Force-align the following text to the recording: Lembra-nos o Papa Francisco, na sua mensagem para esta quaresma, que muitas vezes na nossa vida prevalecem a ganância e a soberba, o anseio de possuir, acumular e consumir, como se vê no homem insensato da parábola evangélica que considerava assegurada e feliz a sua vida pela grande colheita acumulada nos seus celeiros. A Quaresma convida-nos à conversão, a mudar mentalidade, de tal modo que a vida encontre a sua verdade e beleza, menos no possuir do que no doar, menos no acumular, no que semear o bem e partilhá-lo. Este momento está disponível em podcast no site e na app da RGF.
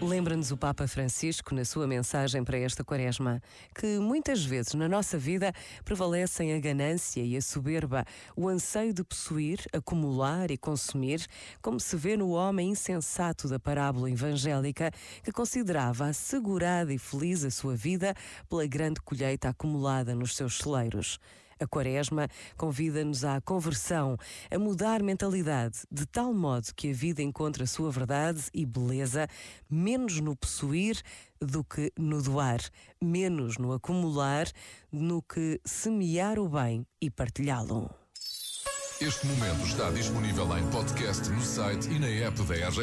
Lembra-nos 0.00 0.52
o 0.52 0.56
Papa 0.56 0.86
Francisco, 0.86 1.52
na 1.52 1.64
sua 1.64 1.84
mensagem 1.84 2.44
para 2.44 2.56
esta 2.56 2.84
quaresma, 2.84 3.42
que 3.74 3.98
muitas 3.98 4.44
vezes 4.44 4.74
na 4.74 4.88
nossa 4.88 5.18
vida 5.18 5.52
prevalecem 5.84 6.54
a 6.54 6.60
ganância 6.60 7.20
e 7.20 7.36
a 7.36 7.42
soberba, 7.42 8.04
o 8.36 8.48
anseio 8.48 8.94
de 8.94 9.02
possuir, 9.02 9.58
acumular 9.72 10.52
e 10.52 10.56
consumir, 10.56 11.26
como 11.60 11.80
se 11.80 11.96
vê 11.96 12.16
no 12.16 12.30
homem 12.30 12.70
insensato 12.70 13.48
da 13.48 13.58
parábola 13.58 14.08
evangélica 14.08 14.92
que 15.22 15.32
considerava 15.32 16.06
assegurada 16.06 16.94
e 16.94 16.98
feliz 16.98 17.44
a 17.44 17.50
sua 17.50 17.74
vida 17.74 18.14
pela 18.48 18.66
grande 18.68 19.00
colheita 19.00 19.48
acumulada 19.48 20.14
nos 20.14 20.36
seus 20.36 20.58
celeiros. 20.58 21.18
A 21.60 21.66
Quaresma 21.66 22.28
convida-nos 22.56 23.24
à 23.24 23.40
conversão, 23.40 24.16
a 24.50 24.58
mudar 24.58 25.02
mentalidade, 25.02 25.78
de 25.90 26.06
tal 26.06 26.32
modo 26.32 26.74
que 26.74 26.90
a 26.90 26.94
vida 26.94 27.22
encontre 27.22 27.62
a 27.62 27.66
sua 27.66 27.90
verdade 27.90 28.42
e 28.54 28.64
beleza, 28.64 29.28
menos 29.68 30.20
no 30.20 30.36
possuir 30.36 31.02
do 31.40 31.64
que 31.64 31.92
no 31.98 32.22
doar, 32.22 32.60
menos 33.02 33.58
no 33.58 33.72
acumular, 33.72 34.46
no 34.92 35.22
que 35.22 35.60
semear 35.64 36.38
o 36.38 36.48
bem 36.48 36.86
e 37.00 37.10
partilhá-lo. 37.10 37.90
Este 39.00 39.28
momento 39.28 39.64
está 39.64 39.90
disponível 39.90 40.58
em 40.58 40.66
podcast 40.70 41.30
no 41.30 41.40
site 41.40 41.88
e 41.88 42.00
na 42.00 42.08
app 42.08 42.42
da 42.42 42.54
RGF. 42.54 42.80